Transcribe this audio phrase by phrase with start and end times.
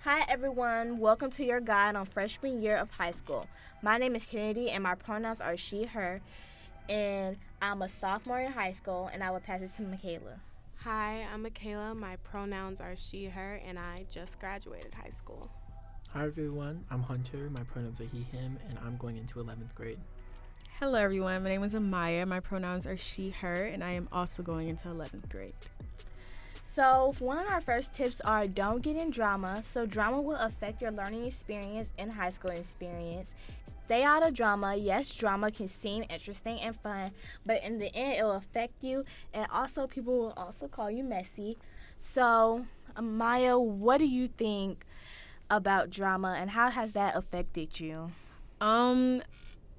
[0.00, 3.46] Hi everyone, welcome to your guide on freshman year of high school.
[3.82, 6.20] My name is Kennedy and my pronouns are she, her,
[6.88, 10.40] and I'm a sophomore in high school and I will pass it to Michaela.
[10.84, 11.94] Hi, I'm Michaela.
[11.94, 15.50] My pronouns are she, her, and I just graduated high school.
[16.10, 17.50] Hi everyone, I'm Hunter.
[17.50, 19.98] My pronouns are he, him, and I'm going into 11th grade.
[20.78, 22.28] Hello everyone, my name is Amaya.
[22.28, 25.54] My pronouns are she, her, and I am also going into 11th grade.
[26.76, 29.62] So, one of our first tips are don't get in drama.
[29.64, 33.30] So, drama will affect your learning experience and high school experience.
[33.86, 34.76] Stay out of drama.
[34.76, 37.12] Yes, drama can seem interesting and fun,
[37.46, 39.06] but in the end, it will affect you.
[39.32, 41.56] And also, people will also call you messy.
[41.98, 44.84] So, Amaya, what do you think
[45.48, 48.10] about drama and how has that affected you?
[48.60, 49.22] Um,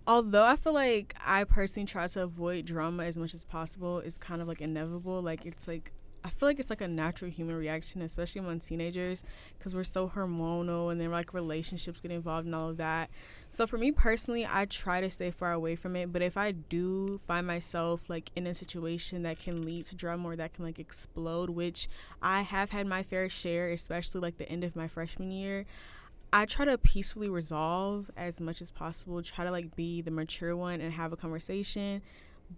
[0.08, 4.18] although I feel like I personally try to avoid drama as much as possible, it's
[4.18, 5.22] kind of like inevitable.
[5.22, 5.92] Like, it's like
[6.24, 9.24] I feel like it's like a natural human reaction, especially among teenagers,
[9.58, 13.10] because we're so hormonal and then like relationships get involved and all of that.
[13.50, 16.12] So for me personally, I try to stay far away from it.
[16.12, 20.30] But if I do find myself like in a situation that can lead to drama
[20.30, 21.88] or that can like explode, which
[22.22, 25.66] I have had my fair share, especially like the end of my freshman year.
[26.34, 30.58] I try to peacefully resolve as much as possible, try to like be the mature
[30.58, 32.02] one and have a conversation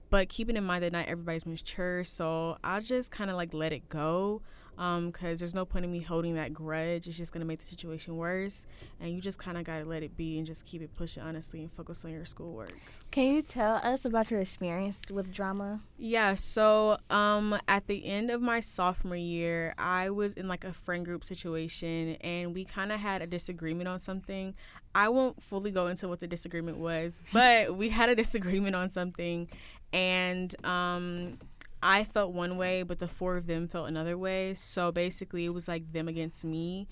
[0.09, 3.71] but keeping in mind that not everybody's mature so i'll just kind of like let
[3.71, 4.41] it go
[4.79, 7.05] because um, there's no point in me holding that grudge.
[7.05, 8.65] It's just going to make the situation worse
[9.01, 11.21] and you just kind of got to let it be and just keep it pushing
[11.21, 12.71] honestly and focus on your schoolwork.
[13.11, 15.81] Can you tell us about your experience with drama?
[15.97, 20.71] Yeah so um, at the end of my sophomore year i was in like a
[20.71, 24.55] friend group situation and we kind of had a disagreement on something
[24.95, 28.89] I won't fully go into what the disagreement was, but we had a disagreement on
[28.89, 29.47] something,
[29.93, 31.37] and um,
[31.81, 34.53] I felt one way, but the four of them felt another way.
[34.53, 36.87] So basically, it was like them against me.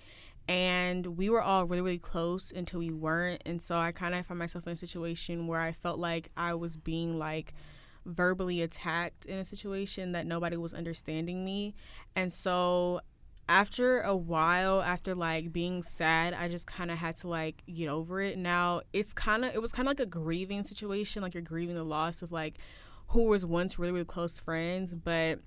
[0.50, 3.42] And we were all really, really close until we weren't.
[3.45, 6.53] And so I kind of found myself in a situation where I felt like I
[6.53, 7.53] was being like
[8.06, 11.75] verbally attacked in a situation that nobody was understanding me.
[12.16, 13.02] And so
[13.50, 17.88] after a while after like being sad i just kind of had to like get
[17.88, 18.38] over it.
[18.38, 21.75] Now it's kind of it was kind of like a grieving situation like you're grieving
[21.75, 22.56] the loss of like
[23.09, 25.40] who was once really really close friends but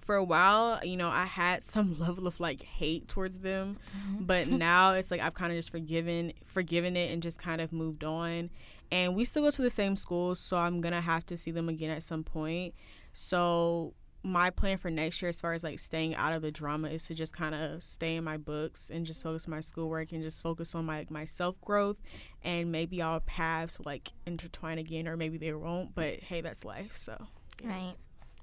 [0.00, 3.76] for a while you know i had some level of like hate towards them.
[3.96, 4.24] Mm-hmm.
[4.24, 7.72] but now it's like i've kind of just forgiven forgiven it and just kind of
[7.72, 8.50] moved on.
[8.92, 11.68] And we still go to the same school so i'm gonna have to see them
[11.68, 12.74] again at some point.
[13.12, 16.88] So my plan for next year as far as like staying out of the drama
[16.88, 20.12] is to just kind of stay in my books and just focus on my schoolwork
[20.12, 21.98] and just focus on my my self growth
[22.42, 26.64] and maybe our paths will like intertwine again or maybe they won't but hey that's
[26.64, 27.16] life so
[27.62, 27.70] yeah.
[27.70, 27.94] right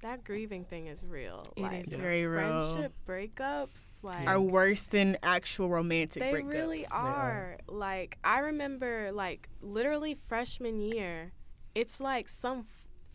[0.03, 1.43] that grieving thing is real.
[1.55, 2.61] It like, is very real.
[2.61, 6.53] Friendship breakups like are worse than actual romantic they breakups.
[6.53, 7.57] really are.
[7.67, 11.33] Like I remember like literally freshman year,
[11.73, 12.65] it's like some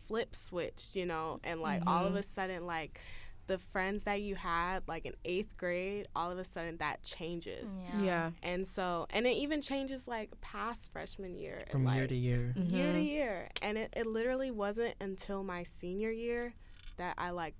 [0.07, 1.89] flip switched, you know, and like mm-hmm.
[1.89, 2.19] all of mm-hmm.
[2.19, 2.99] a sudden, like
[3.47, 7.69] the friends that you had like in eighth grade, all of a sudden that changes.
[7.97, 8.03] Yeah.
[8.03, 8.31] yeah.
[8.41, 11.65] And so, and it even changes like past freshman year.
[11.69, 12.53] From like, year to year.
[12.57, 12.75] Mm-hmm.
[12.75, 13.49] Year to year.
[13.61, 16.53] And it, it literally wasn't until my senior year
[16.97, 17.55] that I like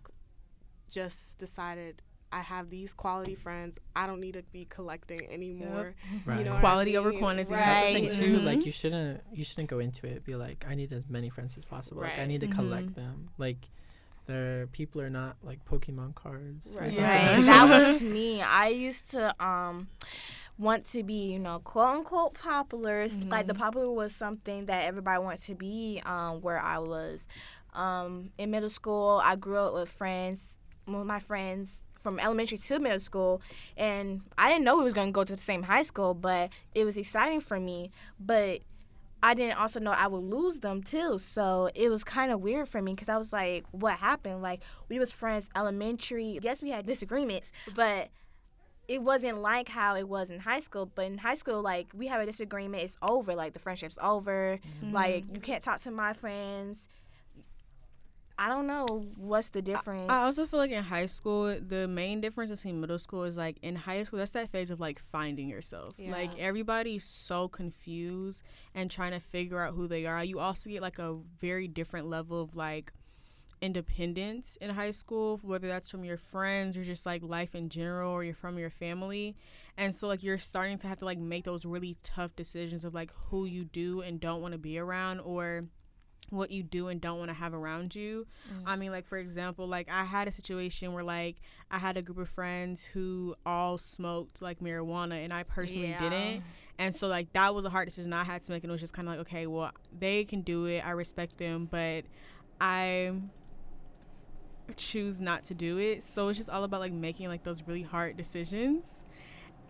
[0.90, 2.02] just decided
[2.34, 3.78] I have these quality friends.
[3.96, 5.94] I don't need to be collecting anymore.
[6.12, 6.22] Yep.
[6.26, 6.40] Right.
[6.40, 7.08] You know quality I mean?
[7.08, 7.54] over quantity.
[7.54, 7.60] Right.
[7.60, 8.38] That's the thing too.
[8.38, 8.46] Mm-hmm.
[8.46, 11.58] Like you shouldn't you shouldn't go into it be like I need as many friends
[11.58, 12.02] as possible.
[12.02, 12.14] Right.
[12.14, 12.60] Like I need to mm-hmm.
[12.60, 13.30] collect them.
[13.38, 13.70] Like
[14.26, 16.76] their people are not like Pokemon cards.
[16.80, 16.98] Right.
[16.98, 17.42] right.
[17.46, 18.42] that was me.
[18.42, 19.88] I used to um
[20.58, 23.06] want to be, you know, quote unquote popular.
[23.06, 23.30] Mm-hmm.
[23.30, 26.02] Like the popular was something that everybody wanted to be.
[26.04, 27.28] Um, where I was,
[27.74, 30.40] um, in middle school, I grew up with friends,
[30.88, 33.42] with my friends from elementary to middle school,
[33.78, 36.84] and I didn't know we was gonna go to the same high school, but it
[36.84, 37.92] was exciting for me.
[38.20, 38.62] But
[39.24, 42.68] I didn't also know I would lose them too, so it was kind of weird
[42.68, 46.40] for me because I was like, "What happened?" Like we was friends elementary.
[46.42, 48.10] Yes, we had disagreements, but
[48.90, 50.86] it wasn't like how it was in high school.
[50.94, 53.34] But in high school, like we have a disagreement, it's over.
[53.34, 54.60] Like the friendship's over.
[54.82, 54.94] Mm-hmm.
[54.94, 56.90] Like you can't talk to my friends.
[58.44, 60.12] I don't know what's the difference.
[60.12, 63.56] I, also feel like in high school, the main difference between middle school is like
[63.62, 65.94] in high school, that's that phase of like finding yourself.
[65.98, 66.12] Yeah.
[66.12, 68.44] Like everybody's so confused
[68.76, 70.22] and trying to figure out who they are.
[70.22, 72.92] You also get like a very different level of like
[73.62, 78.12] independence in high school, whether that's from your friends or just like life in general
[78.12, 79.38] or you're from your family.
[79.78, 82.94] And so like you're starting to have to like make those really tough decisions of
[82.94, 85.64] like who you do and don't want to be around or
[86.34, 88.28] what you do and don't want to have around you.
[88.52, 88.68] Mm-hmm.
[88.68, 91.38] I mean, like for example, like I had a situation where like
[91.72, 96.00] I had a group of friends who all smoked like marijuana and I personally yeah.
[96.00, 96.44] didn't.
[96.80, 98.82] And so like that was a hard decision I had to make and it was
[98.82, 100.80] just kind of like okay, well, they can do it.
[100.80, 102.06] I respect them, but
[102.60, 103.14] I
[104.78, 106.04] choose not to do it.
[106.04, 109.04] So it's just all about like making like those really hard decisions.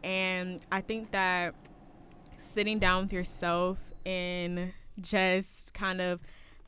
[0.04, 1.56] And I think that
[2.38, 6.20] sitting down with yourself and just kind of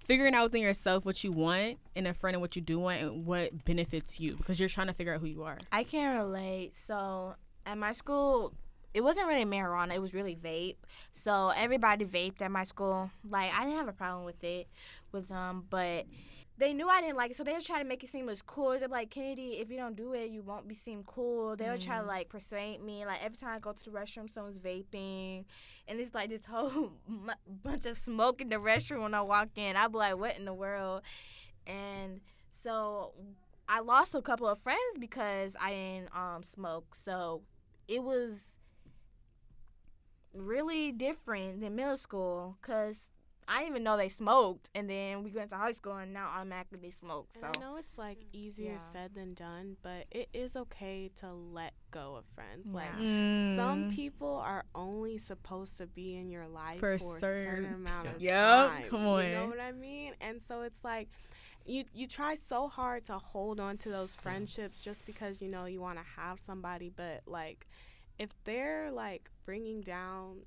[0.06, 3.02] figuring out within yourself what you want in a friend and what you do want
[3.02, 5.58] and what benefits you because you're trying to figure out who you are.
[5.72, 6.78] I can't relate.
[6.78, 7.36] So
[7.66, 8.54] at my school,
[8.94, 10.78] it wasn't really marijuana, it was really vape.
[11.12, 13.12] So everybody vaped at my school.
[13.30, 14.68] Like I didn't have a problem with it
[15.12, 16.06] with them, but
[16.58, 18.42] they knew I didn't like it, so they were trying to make it seem as
[18.42, 18.78] cool.
[18.80, 21.56] They're like, Kennedy, if you don't do it, you won't be seem cool.
[21.56, 23.06] They were trying to like persuade me.
[23.06, 25.44] Like every time I go to the restroom, someone's vaping,
[25.88, 26.94] and it's like this whole
[27.64, 29.76] bunch of smoke in the restroom when I walk in.
[29.76, 31.02] I'd be like, what in the world?
[31.68, 32.22] And
[32.64, 33.12] so
[33.68, 36.96] I lost a couple of friends because I didn't um, smoke.
[36.96, 37.42] So
[37.88, 38.40] it was
[40.34, 43.12] really different than middle school because
[43.48, 46.32] I didn't even know they smoked, and then we went to high school, and now
[46.36, 47.28] automatically they smoke.
[47.40, 48.78] So and I know it's like easier yeah.
[48.78, 52.68] said than done, but it is okay to let go of friends.
[52.68, 52.74] Yeah.
[52.74, 53.56] Like mm.
[53.56, 58.08] some people are only supposed to be in your life for, for a certain, amount
[58.08, 58.32] of yep.
[58.32, 58.84] time.
[58.90, 60.14] Come on, you know what I mean?
[60.22, 61.10] And so it's like
[61.66, 65.66] you you try so hard to hold on to those friendships just because you know
[65.66, 67.68] you want to have somebody, but like
[68.18, 70.38] if they're like bringing down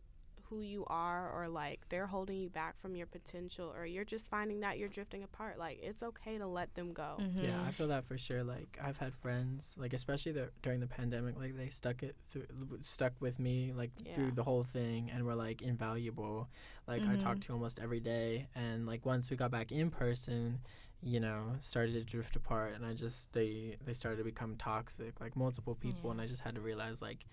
[0.51, 4.31] who you are or like they're holding you back from your potential or you're just
[4.31, 7.45] finding that you're drifting apart like it's okay to let them go mm-hmm.
[7.45, 10.87] yeah i feel that for sure like i've had friends like especially the, during the
[10.87, 12.47] pandemic like they stuck it through
[12.81, 14.15] stuck with me like yeah.
[14.15, 16.49] through the whole thing and were like invaluable
[16.87, 17.13] like mm-hmm.
[17.13, 20.61] i talked to almost every day and like once we got back in person
[21.03, 25.21] you know started to drift apart and i just they they started to become toxic
[25.21, 26.11] like multiple people yeah.
[26.13, 27.25] and i just had to realize like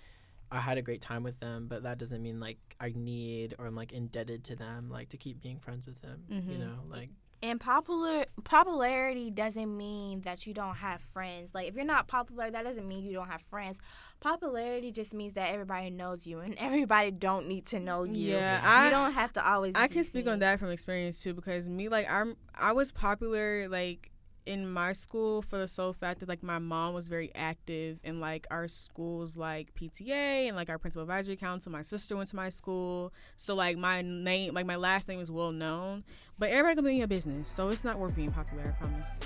[0.51, 3.65] I had a great time with them, but that doesn't mean like I need or
[3.65, 6.23] I'm like indebted to them like to keep being friends with them.
[6.31, 6.51] Mm-hmm.
[6.51, 7.09] You know, like
[7.45, 11.51] and popular popularity doesn't mean that you don't have friends.
[11.53, 13.79] Like if you're not popular, that doesn't mean you don't have friends.
[14.19, 18.35] Popularity just means that everybody knows you, and everybody don't need to know you.
[18.35, 19.73] Yeah, I, you don't have to always.
[19.75, 23.67] I can speak on that from experience too, because me, like I'm, I was popular
[23.69, 24.11] like
[24.45, 28.19] in my school for the sole fact that like my mom was very active in
[28.19, 31.71] like our schools like PTA and like our principal advisory council.
[31.71, 35.31] My sister went to my school, so like my name, like my last name is
[35.31, 36.03] well known.
[36.37, 38.63] But everybody can be in your business, so it's not worth being popular.
[38.63, 39.19] I promise.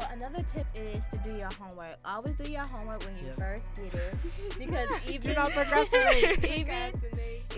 [0.00, 1.96] So another tip is to do your homework.
[2.04, 3.38] Always do your homework when you yes.
[3.38, 6.44] first get it, because even do not procrastinate.
[6.44, 6.92] even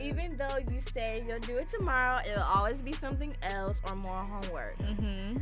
[0.01, 4.25] even though you say you'll do it tomorrow, it'll always be something else or more
[4.25, 4.79] homework.
[4.79, 5.39] Mm-hmm.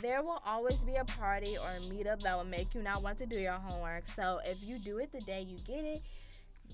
[0.00, 3.18] There will always be a party or a meetup that will make you not want
[3.18, 4.04] to do your homework.
[4.14, 6.02] So if you do it the day you get it,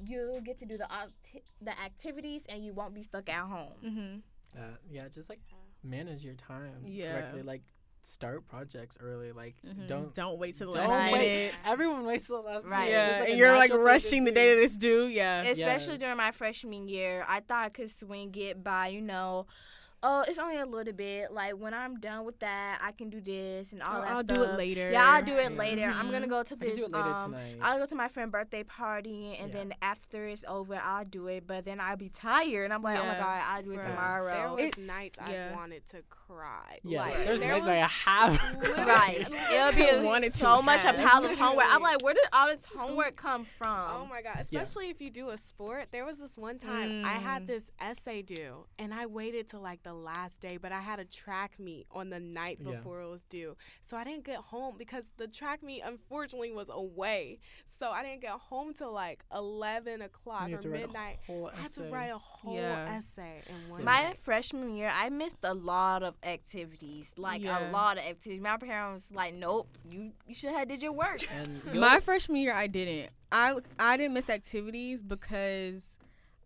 [0.05, 0.88] you get to do the
[1.62, 3.72] the activities and you won't be stuck at home.
[3.82, 4.60] Mm-hmm.
[4.60, 5.40] Uh, yeah, just like
[5.82, 7.12] manage your time yeah.
[7.12, 7.43] correctly.
[7.43, 7.62] Like
[8.04, 9.32] start projects early.
[9.32, 9.86] Like mm-hmm.
[9.86, 11.54] don't don't wait till the last minute.
[11.64, 12.84] Everyone waits till the last right.
[12.84, 12.90] minute.
[12.90, 15.06] Yeah, like and you're like rushing the day that it's due.
[15.06, 16.00] Yeah, especially yes.
[16.00, 19.46] during my freshman year, I thought I could swing it by you know
[20.04, 21.32] oh, it's only a little bit.
[21.32, 24.10] Like when I'm done with that, I can do this and all that.
[24.10, 24.36] I'll stuff.
[24.36, 24.90] do it later.
[24.90, 25.58] Yeah, I'll do it yeah.
[25.58, 25.82] later.
[25.82, 26.00] Mm-hmm.
[26.00, 26.84] I'm gonna go to this.
[26.92, 29.58] um, I'll go to my friend's birthday party, and yeah.
[29.58, 31.46] then after it's over, I'll do it.
[31.46, 33.02] But then I'll be tired, and I'm like, yeah.
[33.02, 34.34] oh my god, I'll do it tomorrow.
[34.34, 36.79] There was it, nights I wanted to cry.
[36.84, 38.58] Yeah, like, there's there nights I have.
[38.76, 39.20] right,
[39.52, 41.67] it'll be so much a pile of homework.
[41.69, 43.90] I'm like, where did all this homework come from?
[43.90, 45.88] Oh my god, especially if you do a sport.
[45.93, 47.05] There was this one time mm.
[47.05, 47.46] I had mm.
[47.46, 51.05] this essay due, and I waited till like the last day, but I had a
[51.05, 53.06] track meet on the night before yeah.
[53.06, 53.56] it was due.
[53.82, 57.39] So I didn't get home because the track meet unfortunately was away.
[57.65, 61.19] So I didn't get home till like eleven o'clock or midnight.
[61.29, 62.96] I had to write a whole yeah.
[62.96, 64.19] essay in one My night.
[64.19, 67.13] freshman year, I missed a lot of activities.
[67.17, 67.70] Like yeah.
[67.70, 68.43] a lot of activities.
[68.43, 71.20] My parents was like, Nope, you you should have did your work.
[71.74, 73.10] My freshman year I didn't.
[73.32, 75.98] I I didn't miss activities because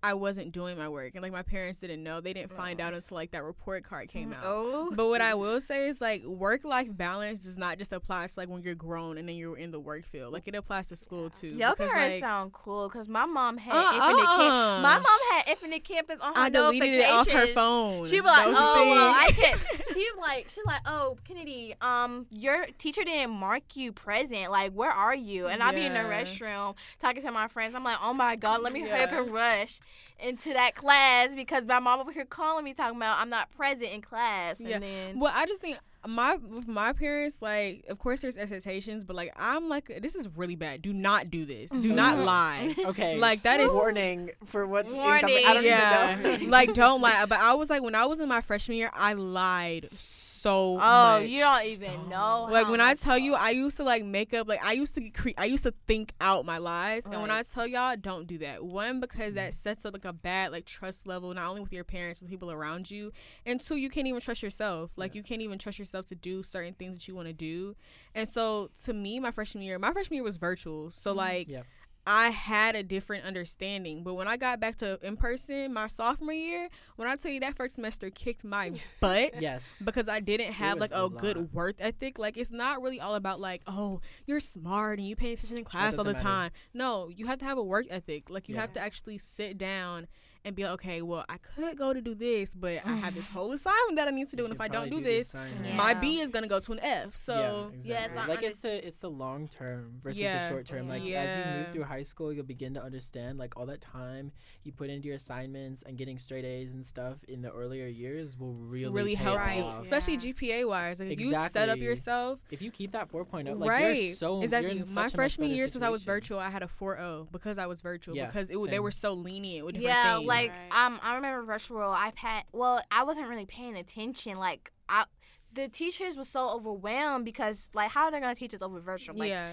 [0.02, 2.20] I wasn't doing my work and like my parents didn't know.
[2.20, 4.44] They didn't find out until like that report card came out.
[4.44, 4.90] Oh.
[4.92, 8.32] But what I will say is like work life balance does not just apply to
[8.36, 10.32] like when you're grown and then you're in the work field.
[10.32, 11.48] Like it applies to school too.
[11.48, 14.98] Your because, parents like, sound cool because my mom had uh, infinite uh, camp- my
[14.98, 18.06] mom had infinite campus on her I deleted it off her phone.
[18.06, 19.60] She was like, oh well, I can't
[19.92, 24.50] She like she like, oh Kennedy, um, your teacher didn't mark you present.
[24.50, 25.48] Like where are you?
[25.48, 25.66] And yeah.
[25.66, 27.74] I'll be in the restroom talking to my friends.
[27.74, 28.90] I'm like, oh my god, let me yeah.
[28.90, 29.80] hurry up and rush
[30.20, 33.92] into that class because my mom over here calling me talking about I'm not present
[33.92, 34.60] in class.
[34.60, 34.76] Yeah.
[34.76, 39.04] And then Well, I just think my with my parents, like, of course there's expectations,
[39.04, 40.82] but like I'm like, this is really bad.
[40.82, 41.70] Do not do this.
[41.70, 42.24] Do not mm-hmm.
[42.24, 42.74] lie.
[42.88, 43.18] Okay.
[43.18, 45.28] Like that is warning for what's Warning.
[45.28, 45.46] incoming.
[45.46, 46.18] I don't yeah.
[46.18, 46.50] even know.
[46.50, 47.26] like don't lie.
[47.26, 51.20] But I was like when I was in my freshman year, I lied so oh,
[51.20, 51.28] much.
[51.28, 52.08] you don't even Stop.
[52.08, 52.48] know.
[52.50, 54.48] like how when I much- tell you, I used to like make up.
[54.48, 57.42] Like I used to cre- I used to think out my lies, and when I
[57.42, 58.64] tell y'all, don't do that.
[58.64, 59.52] One because that mm-hmm.
[59.52, 62.50] sets up like a bad like trust level, not only with your parents, with people
[62.50, 63.12] around you,
[63.46, 64.92] and two, you can't even trust yourself.
[64.96, 65.18] Like Yeah.
[65.18, 67.76] you can't even trust yourself to do certain things that you want to do.
[68.14, 71.18] And so to me, my freshman year, my freshman year was virtual, so mm-hmm.
[71.18, 71.48] like.
[71.48, 71.66] Yep.
[72.08, 74.02] I had a different understanding.
[74.02, 77.40] But when I got back to in person my sophomore year, when I tell you
[77.40, 79.34] that first semester kicked my butt.
[79.40, 79.82] Yes.
[79.84, 82.18] Because I didn't have like a a, good work ethic.
[82.18, 85.64] Like it's not really all about like, oh, you're smart and you pay attention in
[85.64, 86.24] class all the matter.
[86.24, 86.50] time.
[86.72, 88.30] No, you have to have a work ethic.
[88.30, 88.62] Like you Yeah.
[88.62, 90.06] have to actually sit down
[90.44, 93.28] and be like, okay, well, I could go to do this, but I have this
[93.34, 95.28] whole assignment that I need to do, You and if I don't probably do this,
[95.34, 95.74] assignment.
[95.76, 97.16] my B is gonna go to an F.
[97.16, 97.90] So yeah, exactly.
[97.90, 100.42] Yes, I like it's the it's the long term versus Yeah.
[100.42, 100.88] the short term.
[100.88, 104.32] Like as you move through high school, you'll begin to understand like all that time
[104.64, 108.38] you put into your assignments and getting straight A's and stuff in the earlier years
[108.38, 109.56] will really really pay help Right.
[109.58, 109.82] you, off.
[109.82, 110.20] especially Yeah.
[110.20, 111.00] GPA wise.
[111.00, 114.02] Like if you set up yourself If you keep that 4.0, like right.
[114.08, 114.70] you're so exactly.
[114.70, 117.30] You're in such My freshman better year, since I was virtual, I had a 4.0
[117.32, 120.16] because I was virtual Yeah, because it, w- they were so lenient with different yeah,
[120.16, 120.27] things.
[120.28, 120.86] Like Right.
[120.86, 121.80] um, I remember virtual.
[121.82, 124.38] I had well, I wasn't really paying attention.
[124.38, 125.04] Like I,
[125.52, 129.16] the teachers were so overwhelmed because like, how are they gonna teach us over virtual?
[129.16, 129.52] Like, yeah,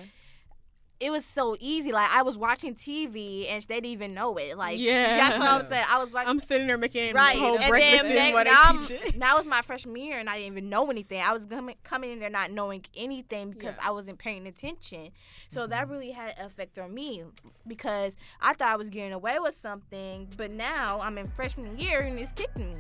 [1.00, 1.92] it was so easy.
[1.92, 4.58] Like I was watching TV and they didn't even know it.
[4.58, 5.18] Like Yeah.
[5.18, 5.86] that's what I'm saying.
[5.90, 6.30] I was watching.
[6.30, 8.80] I'm sitting there making Right, whole and breakfast then and next- what now, I I'm-
[8.82, 9.16] teach it.
[9.18, 11.22] now was my freshman year and I didn't even know anything.
[11.22, 13.88] I was coming coming in there not knowing anything because Yeah.
[13.90, 15.12] I wasn't paying attention.
[15.50, 15.92] So that mm-hmm.
[15.92, 17.24] really had an effect on me
[17.68, 22.02] because I thought I was getting away with something, but now I'm in freshman year
[22.02, 22.80] and it's kicking me.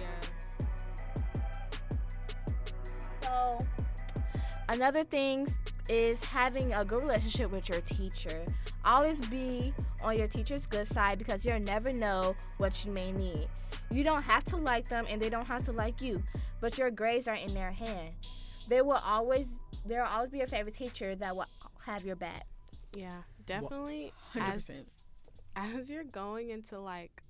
[0.00, 0.06] Yeah.
[3.22, 3.66] So
[4.68, 5.46] another thing
[5.88, 8.44] is having a good relationship with your teacher.
[8.84, 9.72] Always be
[10.02, 13.48] on your teacher's good side because you'll never know what you may need.
[13.90, 16.22] You don't have to like them and they don't have to like you,
[16.60, 18.10] but your grades are in their hand.
[18.68, 21.46] They will always there will always be a favorite teacher that will
[21.86, 22.46] have your back.
[22.94, 24.12] Yeah, definitely.
[24.32, 24.88] Hundred As, percent.
[25.56, 27.22] as you're going into like,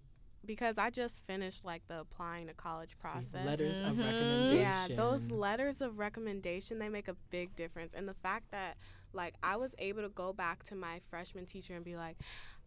[0.44, 3.46] because I just finished like the applying to college See, process.
[3.46, 4.04] letters of Mhm.
[4.04, 4.58] recommendation.
[4.58, 7.94] Yeah, those letters of recommendation they make a big difference.
[7.94, 8.76] And the fact that
[9.12, 12.16] like I was able to go back to my freshman teacher and be like,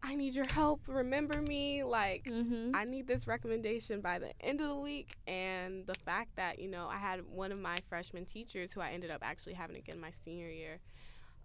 [0.06, 0.82] I need your help.
[0.88, 1.84] Remember me.
[1.84, 2.76] Like Mm-hmm.
[2.76, 5.16] I need this recommendation by the end of the week.
[5.26, 8.92] And the fact that, you know, I had one of my freshman teachers who I
[8.92, 10.80] ended up actually having again my senior year.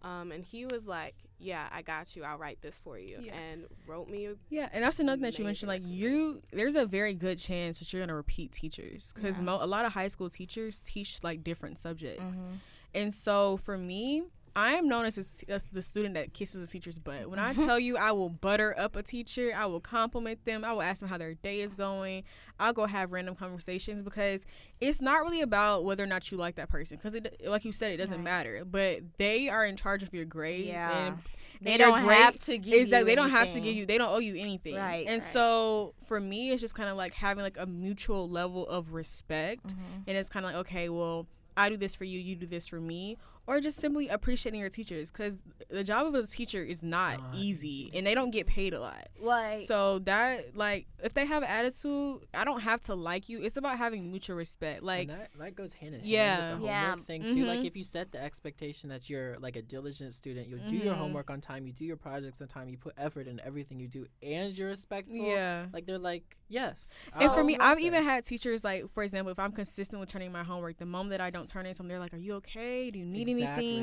[0.02, 2.22] Um, and he was like, Yeah, I got you.
[2.24, 3.16] I'll write this for you.
[3.20, 3.34] Yeah.
[3.34, 4.26] And wrote me.
[4.26, 5.68] A, Yeah, and that's another thing that you mentioned.
[5.68, 9.44] Like you, there's a very good chance that you're gonna repeat teachers because Yeah.
[9.44, 12.54] mo- a lot of high school teachers teach like different subjects, Mm-hmm.
[12.94, 14.22] and so for me.
[14.56, 17.28] I am known as, a as the student that kisses a teacher's butt.
[17.30, 20.72] When I tell you I will butter up a teacher, I will compliment them, I
[20.72, 22.24] will ask them how their day is going.
[22.60, 24.44] I'll go have random conversations because
[24.80, 26.96] it's not really about whether or not you like that person.
[26.96, 28.24] Because it, like you said, it doesn't Right.
[28.24, 28.64] matter.
[28.64, 31.06] But they are in charge of your grades, Yeah.
[31.08, 31.18] and
[31.60, 32.98] They and don't have to give Exactly.
[32.98, 33.84] you They don't have to give you.
[33.86, 34.76] They don't owe you anything.
[34.76, 35.32] Right, And right.
[35.32, 39.68] so for me, it's just kind of like having like a mutual level of respect,
[39.68, 40.04] Mhm.
[40.06, 41.26] and it's kind of like, okay, well,
[41.56, 44.68] I do this for you, you do this for me, or just simply appreciating your
[44.68, 45.38] teachers because
[45.70, 47.96] the job of a teacher is not, Not easy, easy.
[47.96, 49.08] and they don't get paid a lot.
[49.18, 53.42] Like so that like if they have attitude, I don't have to like you.
[53.42, 54.82] It's about having mutual respect.
[54.82, 56.36] Like and that, that goes hand in Yeah.
[56.36, 56.90] hand with the Yeah.
[56.90, 57.46] homework thing too.
[57.46, 57.64] Like Mhm.
[57.66, 60.98] if you set the expectation that you're like a diligent student, you'll do your Mhm.
[60.98, 63.88] homework on time, you do your projects on time, you put effort in everything you
[63.88, 65.16] do, and you're respectful.
[65.16, 65.66] yeah.
[65.72, 66.92] Like they're like, yes.
[67.18, 67.82] And for I'll me, I've that.
[67.84, 71.10] even had teachers like, for example, if I'm consistent with turning my homework, the moment
[71.10, 72.90] that I don't turn in something, they're like, "Are you okay?
[72.90, 73.37] Do you need anything?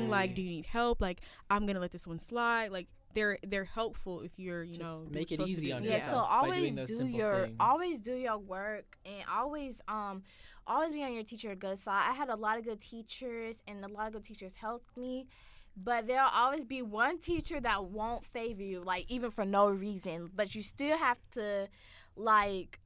[0.08, 1.00] Like, do you need help?
[1.00, 1.20] Like,
[1.50, 5.08] I'm gonna let this one slide." Like, they're they're helpful if you're, you Just know,
[5.10, 5.74] make it supposed to easy do.
[5.74, 7.56] on yeah, yourself so by always doing those do your things.
[7.58, 10.22] always do your work and always um
[10.66, 12.10] always be on your teacher good side.
[12.10, 15.26] I had a lot of good teachers and a lot of good teachers helped me.
[15.76, 20.30] But there'll always be one teacher that won't favor you, like even for no reason.
[20.34, 21.68] But you still have to
[22.16, 22.80] like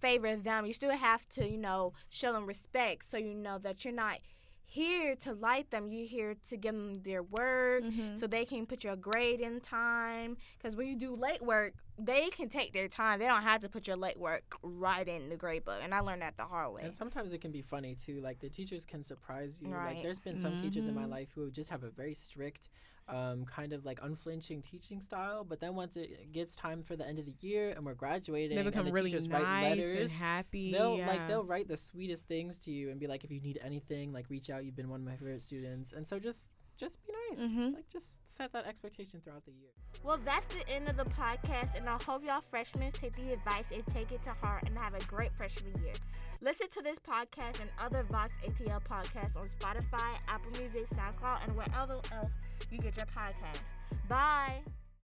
[0.00, 0.66] favor them.
[0.66, 4.18] You still have to, you know, show them respect so you know that you're not
[4.64, 5.88] here to light them.
[5.88, 8.18] You're here to give them their work Mhm.
[8.18, 10.36] so they can put your grade in time.
[10.56, 13.18] Because when you do late work, they can take their time.
[13.18, 15.80] They don't have to put your late work right in the grade book.
[15.82, 16.82] And I learned that the hard way.
[16.82, 18.20] And sometimes it can be funny too.
[18.20, 19.68] Like the teachers can surprise you.
[19.68, 19.94] Right.
[19.94, 20.64] Like there's been some mm-hmm.
[20.64, 21.12] teachers in my mm-hmm.
[21.12, 22.68] life who just have a very strict,
[23.08, 25.44] um, kind of like unflinching teaching style.
[25.44, 28.56] But then once it gets time for the end of the year and we're graduating,
[28.56, 30.72] they become the really nice letters, and happy.
[30.72, 31.08] They'll yeah.
[31.08, 34.12] like they'll write the sweetest things to you and be like, if you need anything,
[34.12, 34.64] like reach out.
[34.64, 35.92] You've been one of my favorite students.
[35.92, 37.40] And so just just be nice.
[37.40, 37.74] Mm-hmm.
[37.74, 39.70] Like just set that expectation throughout the year.
[40.02, 43.66] Well, that's the end of the podcast, and I hope y'all freshmen take the advice
[43.72, 45.94] and take it to heart and have a great freshman year.
[46.40, 51.56] Listen to this podcast and other Vox ATL podcasts on Spotify, Apple Music, SoundCloud, and
[51.56, 52.32] wherever else
[52.70, 53.60] you get your podcast.
[54.08, 54.62] Bye.